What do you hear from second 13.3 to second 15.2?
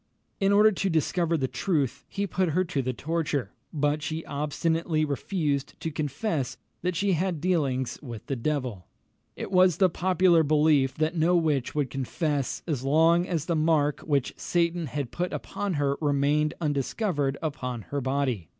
the mark which Satan had